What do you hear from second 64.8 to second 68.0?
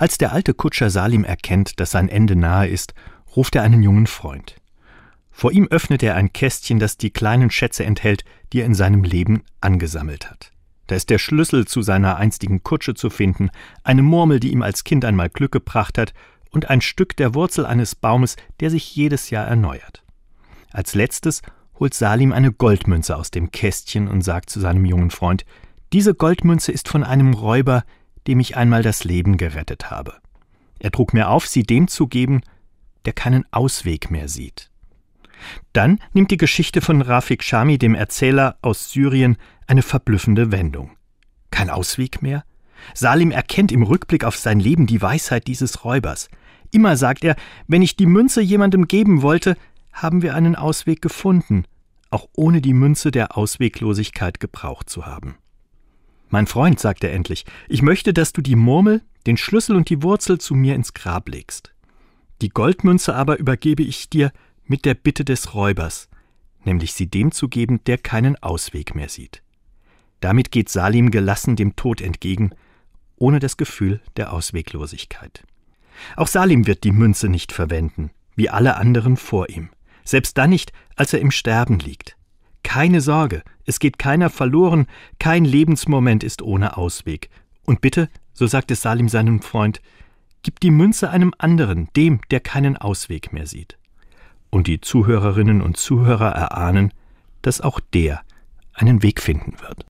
der Bitte des Räubers, nämlich sie dem zu geben, der